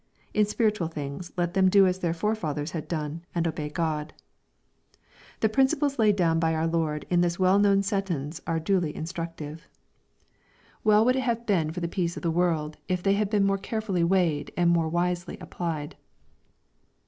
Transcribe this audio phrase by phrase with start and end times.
[0.33, 4.13] In spiritual things let them do as their forefathers had done, and obey God.
[5.41, 8.95] The principles laid down by our Ic rd in this well known sentence are deeply
[8.95, 9.67] instructive.
[10.83, 11.39] Well would i1 884 EXPOSITOBY THOUGHTS.
[11.39, 14.51] have been for the peace of the world, if they had been more carefully weighed
[14.57, 15.95] and more wisely applied